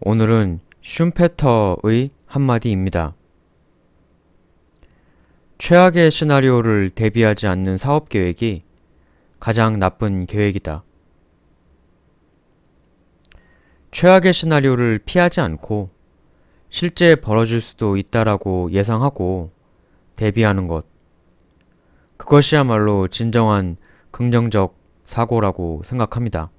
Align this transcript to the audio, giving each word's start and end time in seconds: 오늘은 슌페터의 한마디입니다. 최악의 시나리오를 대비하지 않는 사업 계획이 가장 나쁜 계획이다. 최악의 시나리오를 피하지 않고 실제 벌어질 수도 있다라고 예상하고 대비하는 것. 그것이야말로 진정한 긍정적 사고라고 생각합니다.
오늘은 0.00 0.60
슌페터의 0.80 2.10
한마디입니다. 2.26 3.16
최악의 5.58 6.12
시나리오를 6.12 6.90
대비하지 6.90 7.48
않는 7.48 7.76
사업 7.78 8.08
계획이 8.08 8.62
가장 9.40 9.80
나쁜 9.80 10.24
계획이다. 10.26 10.84
최악의 13.90 14.32
시나리오를 14.34 15.00
피하지 15.04 15.40
않고 15.40 15.90
실제 16.70 17.16
벌어질 17.16 17.60
수도 17.60 17.96
있다라고 17.96 18.70
예상하고 18.70 19.50
대비하는 20.14 20.68
것. 20.68 20.84
그것이야말로 22.18 23.08
진정한 23.08 23.76
긍정적 24.12 24.78
사고라고 25.04 25.82
생각합니다. 25.84 26.50